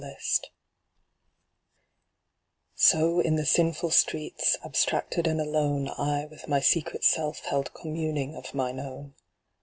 [0.03, 0.17] II
[2.73, 8.35] So in the sinful streets, abstracted and alone, I with my secret self held communing
[8.35, 9.13] of mine own.